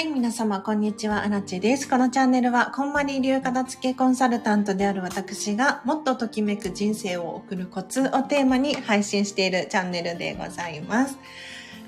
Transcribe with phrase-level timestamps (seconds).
[0.00, 1.24] はい、皆様、こんにちは。
[1.24, 1.86] アラチです。
[1.86, 11.18] このチャンネルは、こんまり流片付けコンサルタントである私が、もっとときめく人生を送るコツをテーマに配信しているチャンネルでございます。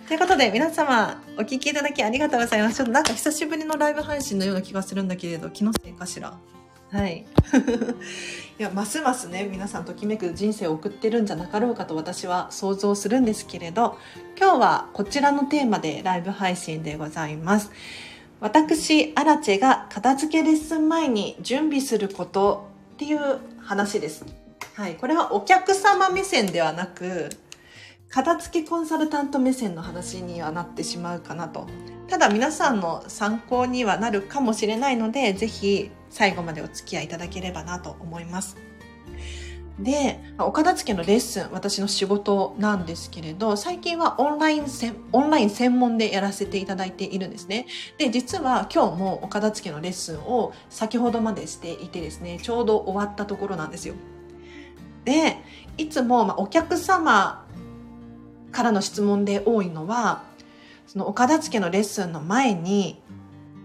[0.09, 2.77] ということで、皆様、お聴きいただきありがとうございます。
[2.77, 6.35] ちょっとなんか久しぶりのライブ配信のような気がするんだけれど、気のせいかしら？
[6.93, 7.25] はい。
[8.61, 13.97] いや、ますますね、皆さんときめく人生を送ってるんじゃなかろうかと私は想像するんですけれど、
[14.39, 17.71] 今日はこちらのテーマでライブ配信でございます。
[18.41, 24.27] 私、アラチェが片付けレッスン前に準備することっていう話です。
[24.75, 24.97] はい。
[24.97, 27.31] これはお客様目線ではなく、
[28.11, 31.67] 片付けコンサルタント目線の話にはなってしまうかなと。
[32.13, 38.59] ただ皆さんの参考にはなるかもしれないので、ぜひ最後までお付き合いいただければなと思います。
[39.79, 47.65] で、お片付けのレッスン、私の仕事なんですけれど、最近はオンライン専、オンライン専門でやらせていただいているんですね。
[47.97, 53.95] で、実は今日もお片付けのレッスンを先ほどまでしていてですね、ちょうど終わったところなんですよ。
[55.07, 55.39] で、
[55.79, 57.47] いつも、まお客様
[58.51, 60.31] からの質問で多いのは、
[60.93, 63.03] そのお片付けのレッスンの前に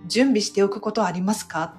[0.08, 1.74] 準備しておくことはありますか？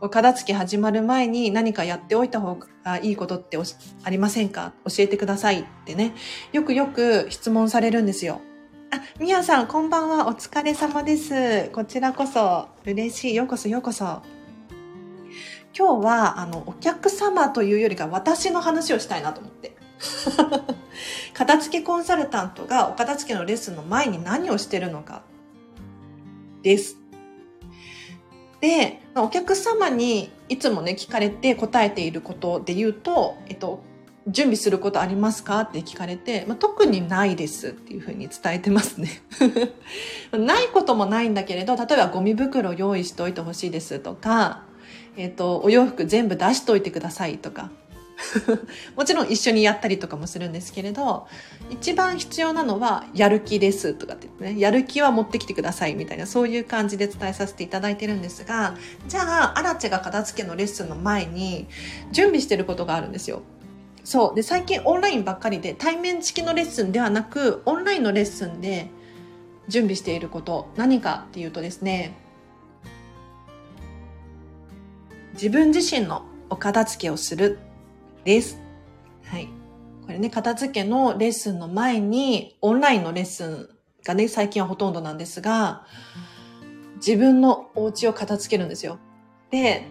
[0.00, 4.72] お片付け始まる前に何かやっておいた方がいいことってありませんか？
[4.86, 6.14] 教えてくださいってね。
[6.52, 8.40] よくよく質問されるんですよ。
[8.92, 10.26] あ、みやさん、こんばんは。
[10.26, 11.68] お疲れ様です。
[11.74, 13.34] こちらこそ、嬉しい。
[13.34, 14.22] ようこそ、ようこそ。
[15.78, 19.76] 今日は、あの、お客様というよりか私の話をしたいなと思って。
[21.34, 25.22] 片付けコンサルタントがお片付けのレッスンの前に何をしてるのか
[26.62, 26.96] です。
[28.60, 33.80] で、お客様にいつもね、聞かれて答えていることで言うと、えっと、
[34.26, 39.22] 準備することありますかって聞かれて、まあ、特にないですっていうふうに伝えてますね。
[40.32, 44.64] ないこともないんだけれど、例えばゴミ袋用意しておいてほしいですとか、
[45.16, 47.70] えっと、お洋服全部出しといてくださいとか、
[48.96, 51.26] もちろん一緒にやったりとかもするんですけれど、
[51.70, 58.76] 一番必要なのは、やる気ですとかってってね、やる気は持ってきてくださいみたいな、そういう感じで伝えさせていただいてるんですが、
[59.06, 61.68] じゃあ、アラチェが片付けのレッスンの前に、
[62.10, 63.42] 準備してることがあるんですよ。
[64.04, 64.34] そう。
[64.34, 68.88] で、最近オンラインばっかりで、対面式のレッスンではなく、オンラインのレッスンで
[69.68, 72.14] 準備していること、何かっていうとですね、
[75.34, 77.58] 自分自身のお片付けをする
[78.28, 78.60] です。
[79.24, 79.48] はい。
[80.04, 83.70] これね、片付けのレッスンの前に、オンラインのレッスン
[84.04, 85.86] がね、最近はほとんどなんですが、
[86.96, 88.98] 自分のお家を片付けるんですよ。
[89.50, 89.86] で、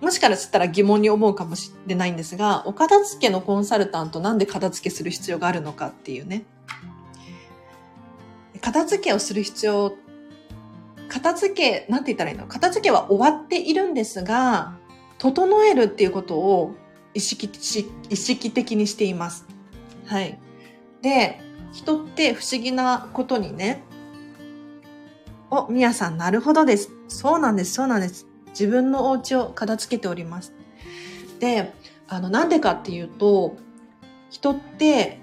[0.00, 6.42] もしからしたら疑問に思うかもしれないんですが、お片付けのコンサルタントなんで片付けする必要があるのかっていうね。
[8.60, 9.96] 片付けをする必要、
[11.08, 12.48] 片付け、なんて言ったらいいの？
[12.48, 14.76] 片付けは終わっているんですが、
[15.18, 16.74] 整えるっていうことを
[17.14, 17.50] 意識
[18.10, 19.46] 意識的にしています。
[20.06, 20.38] はい。
[21.02, 21.40] で、
[21.72, 23.82] 人って不思議なことにね、
[25.50, 26.90] お、みやさん、なるほどです。
[27.08, 28.26] そうなんです、そうなんです。
[28.48, 30.54] 自分のお家を片付けております。
[31.38, 31.72] で、
[32.08, 33.56] あの、なんでかっていうと、
[34.30, 35.18] 人って、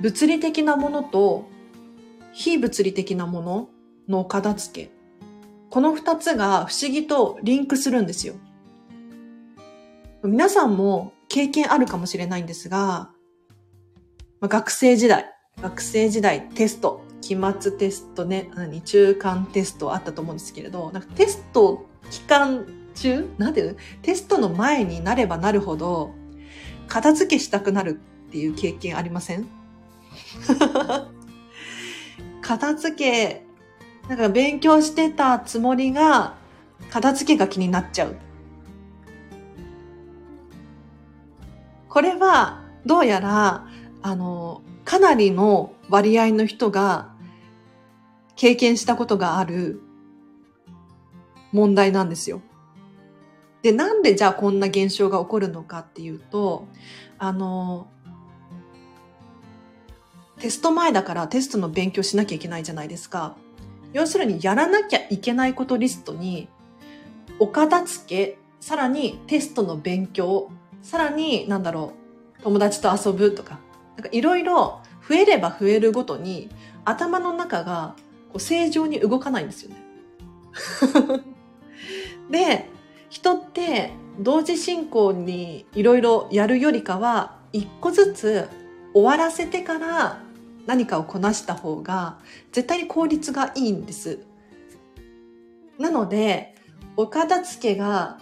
[0.00, 1.48] 物理的なものと
[2.32, 3.68] 非物理的なもの
[4.08, 4.97] の片付け。
[5.78, 8.34] この二つが不思議とリンクするんですよ。
[10.24, 13.10] 皆さんも経験あるかもしれないんですが、
[14.40, 15.26] ま、学生時代、
[15.62, 23.76] 学生時代テスト、期末テストね、何、中間テストあったと思うんですけれど、なんかテスト期間中なんていうの？
[24.02, 26.10] テストの前になればなるほど、
[26.88, 29.46] 片付けしたくなるっていう経験ありません？
[32.42, 33.46] 片付け
[34.08, 36.36] なんか勉強してたつもりが、
[36.90, 38.16] 片付けが気になっちゃう。
[41.88, 43.66] これは、どうやら、
[44.02, 47.14] あの、かなりの割合の人が
[48.36, 49.82] 経験したことがある
[51.52, 52.40] 問題なんですよ。
[53.60, 56.66] で、なんでじゃあこんな現象が起こるのかっていうと、
[57.18, 57.88] あの、
[60.38, 63.36] テスト前だからテストの勉強しなきゃいけないじゃないですか。
[63.92, 66.48] 要するにやらなきゃいけないことリストに、
[67.38, 70.50] お片付け、さらにテストの勉強、
[70.82, 71.92] さらに、なんだろ
[72.38, 73.58] う、友達と遊ぶとか、
[73.96, 76.50] なんかいろいろ増えれば増えるごとに、
[76.84, 77.94] 頭の中が
[78.28, 79.76] こう正常に動かないんですよね。
[82.30, 82.68] で、
[83.08, 88.48] 人って同時進行にいろいろやるよりかは、一個ずつ
[88.92, 90.20] 終わらせてから
[90.66, 92.18] 何かをこなした方が
[92.52, 94.20] 絶対に効率がいいんです。
[95.78, 96.54] なので、
[96.96, 98.18] お片付けが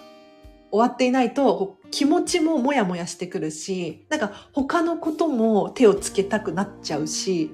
[0.71, 7.51] 終わっていないと気持ちもモヤモヤしてくるし、なんか他のことも手をつけたくなっちゃうし、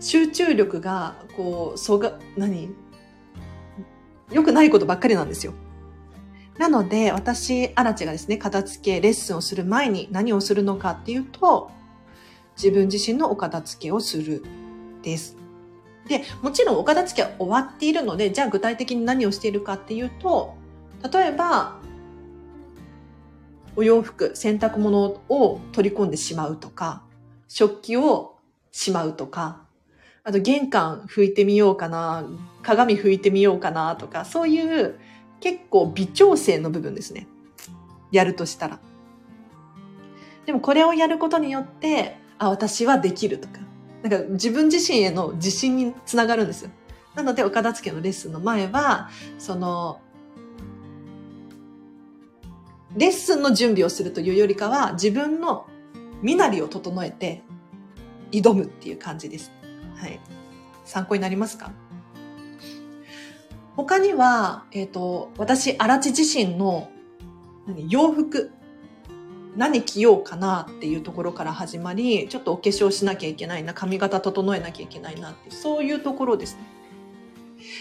[0.00, 2.70] 集中力がこう、そが、何？
[4.30, 5.54] 良くないことばっかりなんですよ。
[6.58, 11.70] なので、私、アラチがですね、片付け、レッスンをする前に何をするのかっていうと、
[12.56, 14.44] 自分自身のお片付けをする
[15.02, 15.36] です。
[16.08, 20.54] で、もちろんお片付けは終わっているので、じゃあ具体的に何をしているかっていうと、
[21.12, 21.80] 例えば、
[23.74, 27.02] お洋服、洗濯物を取り込んでしまうとか、
[27.48, 28.36] 食器を
[28.70, 29.62] しまうとか、
[30.24, 32.24] あと玄関拭いてみようかな、
[32.62, 34.98] 鏡拭いてみようかなとか、そういう
[35.40, 37.26] 結構微調整の部分ですね。
[38.12, 38.78] やるとしたら。
[40.46, 43.60] でもこれをやることによって、あ、私はできるとか、
[44.02, 46.70] なんか自分自身への自信につながるんですよ。
[47.14, 50.00] なので、岡田付のレッスンの前は、その、
[52.96, 55.66] レッスンの準備をするというよりかは、自分の
[56.20, 57.42] 身なりを整えて
[58.32, 59.52] 挑むっていう感じです。
[59.94, 60.18] はい。
[60.84, 61.70] 参考になりますか？
[63.76, 66.90] 他には、えっ、ー、と、私、荒地自身の
[67.88, 68.50] 洋服、
[69.56, 76.60] 何着ようかなっていうところから始まり、ちょっとお化粧しなきゃいけないな、髪型整えなきゃいけないなって、そういうところですね。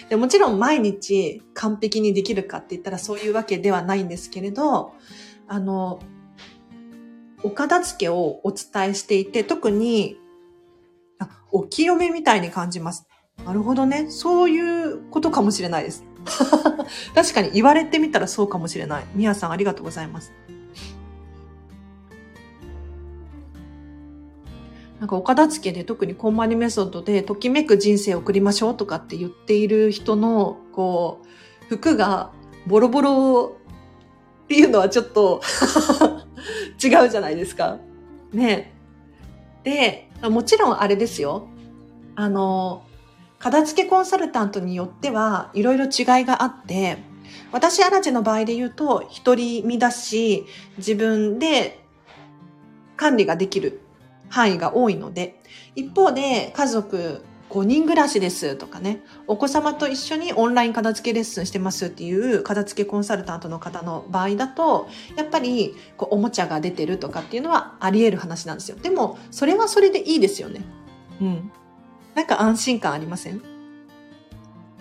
[0.10, 4.94] でもちろん毎日完璧にできるかって言ったらそういうわけではないんですけれど、
[5.48, 6.00] あの、
[7.44, 10.18] お片付けをお伝えしていて、特に、
[11.20, 13.08] あ、お清めみたいに感じます。
[13.46, 14.08] なるほどね。
[14.10, 16.04] そういうことかもしれないです。
[17.16, 19.06] 確かに言われてみたらそうかもしれない。
[19.16, 20.32] みやさんありがとうございます。
[25.02, 31.24] なんかお片付けで特にコンマニメソッドでときめく人生を送りましょうとかって言っている人の、こ
[31.66, 32.32] う、服が
[32.68, 33.58] ボロボロ
[34.44, 35.42] っていうのはちょっと
[36.84, 37.80] 違うじゃないですか。
[38.32, 38.76] ね
[39.64, 41.48] で、もちろんあれですよ。
[42.16, 42.84] あの、
[43.40, 47.00] 片付けコンサルタントによってはいろいろ違いがあって、
[47.52, 50.46] 私、アラジェの場合で言うと、一人身だし、
[50.78, 51.84] 自分で
[52.98, 53.82] 管理ができる
[54.32, 55.40] 範囲が多いので、
[55.76, 64.88] 一方で家族5人暮らしですとかね、お子様と一緒にオンライン片付けレッスンしてますっていう片付けコンサルタントの方の場合だと、
[65.18, 68.78] やっぱりこうおもちゃが出てるとかっていうのはあり得る話なんですよ。
[68.78, 70.62] でも、それはそれでいいですよね。
[71.20, 71.52] うん。
[72.16, 73.42] なんか安心感ありません？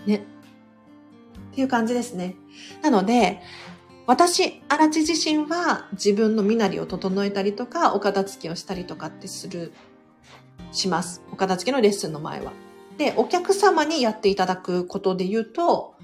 [0.07, 0.17] ね。
[0.17, 2.37] っていう感じですね。
[2.83, 3.41] なので、
[4.11, 9.73] 私、荒地自身は自分の身なりを整えたりとか、お片付けをしたりとかってする、
[10.73, 11.23] します。
[11.31, 12.51] お片付けのレッスンの前は。
[12.99, 15.95] で、お客様にやっていただくことで言うと、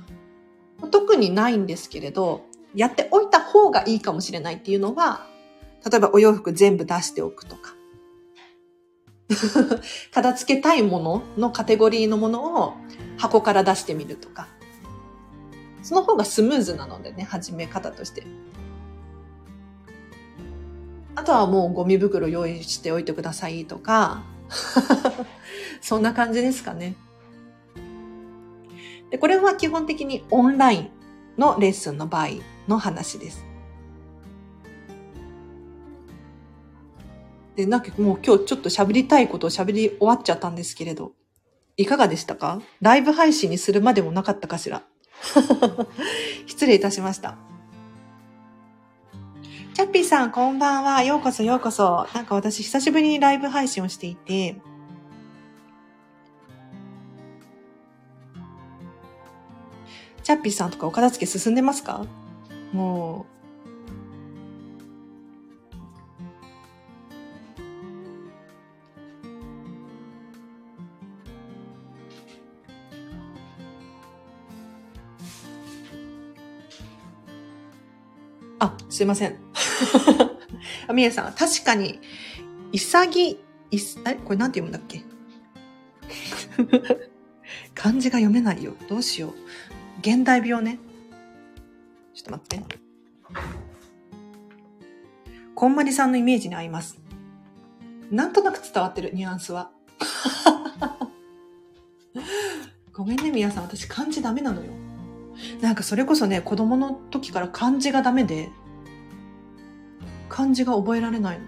[0.93, 2.44] 特にないんですけれど、
[2.76, 5.26] やっておいた方がいいかもしれないっていうのは、
[5.85, 7.75] 例えばお洋服全部出しておくとか、
[10.14, 12.75] 片付けたいもののカテゴリーのものを
[13.16, 14.47] 箱から出してみるとか。
[15.87, 18.25] その方がスムーズなのでね、始め方として。
[21.14, 24.25] あとはもうゴミ袋用意しておいてくださいとか、
[25.81, 26.97] そんな感じですかね。
[29.12, 30.90] で、これは基本的にオンライン
[31.38, 32.31] のレッスンの場合
[32.66, 33.45] の話です。
[37.55, 41.12] で、なんかもう今日ちょっと喋りたいことを喋り終わっちゃったんですけれど、
[41.76, 42.61] いかがでしたか？
[42.81, 44.83] ライブ配信にするまでもなかったかしら？
[46.47, 47.37] 失礼いたしました。
[49.75, 51.02] チャッピーさん、こんばんは。
[51.02, 52.06] ようこそ、ようこそ。
[52.14, 54.56] なんか私、久しぶりにライブ配信をしていて、
[60.23, 62.06] チャッピーさんとかお片付け進んでますか？
[62.73, 63.36] もう
[78.97, 79.37] すいません。
[80.88, 82.00] あ、みえさん、確かに、
[82.73, 83.38] 潔、
[83.71, 85.05] いす、え、これなんて読むんだっけ？
[87.75, 88.75] 漢字が読めないよ。
[88.88, 89.33] どうしよう。
[90.00, 90.79] 現代病ね。
[92.15, 92.79] ちょっと待って。
[95.55, 96.99] こんまりさんのイメージに合います。
[98.11, 99.73] なんとなく伝わってる、ニュアンスは。
[102.95, 103.65] ごめんね、みやさん。
[103.65, 104.73] 私漢字ダメなのよ。
[105.61, 108.49] なんかそれこそね、子供の時から漢字がダメで、
[110.37, 111.47] 漢字が覚えられないの。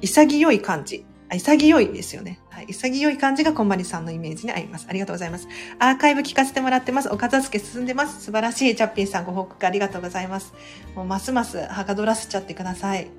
[0.00, 1.04] 潔い感じ。
[1.28, 2.38] あ潔いですよね。
[2.50, 2.66] はい。
[2.68, 4.86] 潔い感じがこんまりさんのイメージに合います。
[4.88, 5.48] ありがとうございます。
[5.80, 7.08] アーカイブ聞かせてもらってます。
[7.08, 8.24] お片付け進んでます。
[8.24, 8.76] 素晴らしい。
[8.76, 10.54] チャッピンさんご報告ありがとうございます。
[10.94, 13.10] もうますますはかどらせちゃってください。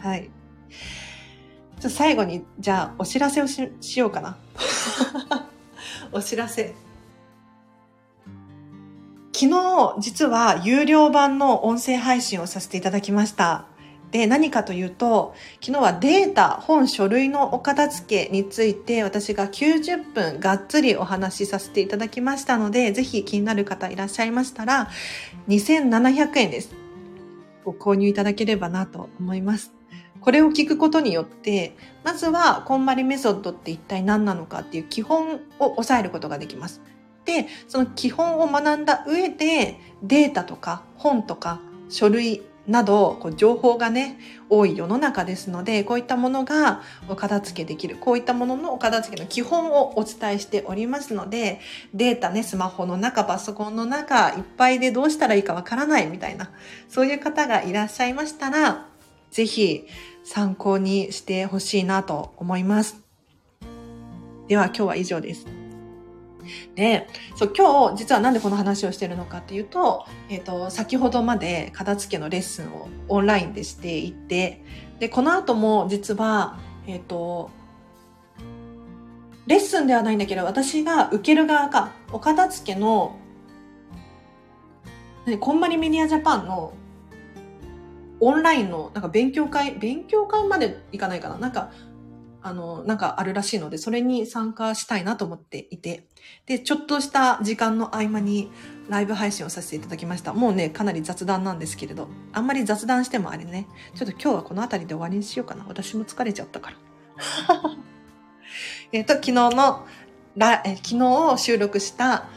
[0.00, 0.30] はい。
[1.80, 4.38] ちょ最後に、じゃあ、お知らせをししようかな。
[6.12, 6.87] お知らせ。
[9.40, 13.66] 昨日、実は有料版の音声配信をさせていただきました。
[14.10, 24.88] で、何かというと、昨日はデータ、本、書類のお片付けについて私が90分がっつりお話しさせていただきましたので、ぜひ気になる方いらっしゃいましたら、
[25.46, 26.74] 2700円です。
[27.64, 29.72] ご購入いただければなと思います。
[30.20, 36.80] これを聞くことによって、まずは、こんまりメソッドって一体何なのかっていう基本を押さえることができます。
[37.28, 44.18] で、その基本を学んだ上で、データとか本とか書類などこう情報がね
[44.48, 51.60] 多い世の中ですのでこういったものがお片付けできるこういったもののお片付けの基本をお伝えしておりますので
[51.94, 56.50] データねスマホの中パソコンの中いっぱいでどうしたらいいかわからないみたいな
[56.88, 58.86] そういう方がいらっしゃいましたら
[59.30, 59.86] ぜひ
[60.24, 63.02] 参考にしてほしいなと思います。
[64.46, 65.67] では今日は以上です。
[66.74, 74.62] で、そう、今日実はなんでこの話をしてるのかっていうと、えっ、ー、と、先ほどまで片付けのレッスンをオンラインでしていて、
[74.98, 77.50] で、この後も実は、えっ、ー、と、
[79.46, 83.16] レッスンではないんだけど、私が受ける側か、お片付けの、
[85.40, 86.72] こんまりメディアジャパンの
[88.20, 91.38] オンラインのなんか勉強会、勉強会までいかないかな。
[91.38, 91.70] なんか
[92.48, 96.08] あの、なんかあるらしいので、それに参加したいなと思っていて、
[96.46, 98.50] で、ちょっとした時間の合間に
[98.88, 100.32] ライブ配信をさせていただきました。
[100.32, 105.64] もうね、かなり雑談なんですけれど、あんまり雑談してもあれね、ちょっと今日はこの辺りで終わりにしようかな。
[105.68, 106.76] 私も疲れちゃったから。
[108.92, 109.86] えっと、昨日の、
[110.36, 112.28] らえ昨日収録した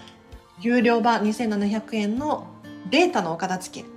[0.60, 2.48] 有料版2700円の
[2.90, 3.88] データのお片付け。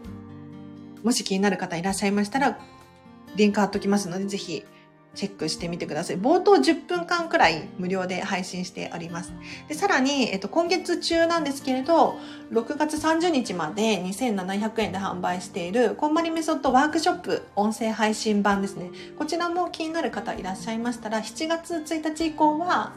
[1.03, 2.59] もし気になる方いらっしゃいましたら、
[3.35, 4.65] リンク貼っときますので、ぜひ
[5.15, 6.19] チェックしてみてください。
[6.19, 9.33] 冒頭10分間くらい無料で配信しております。
[9.69, 12.19] でさらに、えっと、今月中なんですけれど、
[12.53, 18.91] 6月30日まで2700円で販売している、こんまりメソッドワークショップ音声配信版ですね。
[19.19, 22.93] こちらも気になる方いらっしゃいましたら、7月1日以降は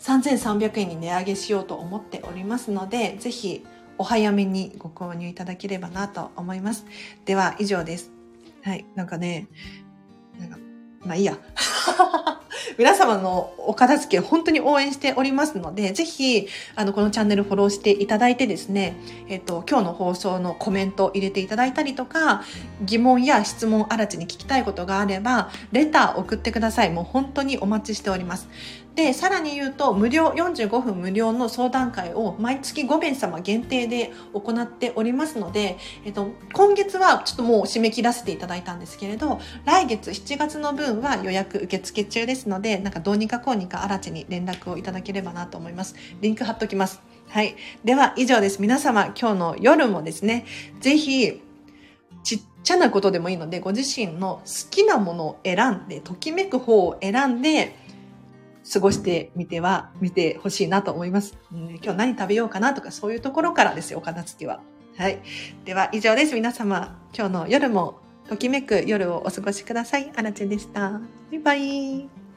[0.00, 3.64] 3300円に値上げしようと思っておりますので、ぜひ
[3.98, 6.86] お早めにご購入いただければなと思います。
[7.26, 8.10] では以上です。
[8.62, 8.86] はい。
[8.94, 9.48] なんかね、
[11.04, 11.38] まあいいや。
[12.78, 18.96] 皆様のお片付け本当に応援しておりますので、ぜひ、あの、このチャンネルフォローしていただいてですね、
[19.28, 22.42] えっと、今日の放送のコメントを入れていただいたりとか、
[22.82, 26.90] 疑問や質問あらちに聞きたいことがあれば、レター送ってください。
[26.90, 28.48] もう本当にお待ちしております。
[28.94, 45.94] で、さらに言うと、無料、45分無料の相談会を毎月5名様限定で行っておりますので、えっと、今月はちょっともう締め切らせていただいたんですけれど、来月7月の分は予約受付中ですので、なんかどうにかこうにか新地に連絡をいただければなと思います。
[46.20, 47.00] リンク貼っときます。
[47.28, 47.54] はい。
[47.84, 48.60] では以上です。
[48.60, 50.46] 皆様、今日の夜もですね、
[50.80, 51.40] ぜひ、
[52.24, 57.76] ちっちゃなことでもいいので、ご自身の好きなものを選んで、ときめく方を選んで、
[58.72, 61.68] 過ごしてみては、見てほしいなと思います、うん。
[61.82, 64.60] 今日何食べようかなとかそういうところからですよ、お片付けは。
[64.96, 65.20] はい。
[65.64, 66.34] では以上です。
[66.34, 70.12] 皆様、今日の夜もときめく夜をお過ごしください。
[70.14, 70.90] あらちでした。
[70.90, 71.00] バ
[71.32, 72.29] イバイ。